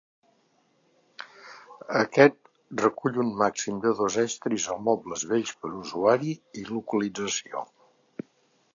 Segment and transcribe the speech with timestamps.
[1.99, 2.49] Aquest
[2.81, 6.35] recull un màxim de dos estris o mobles vells per usuari
[6.65, 7.67] i localització.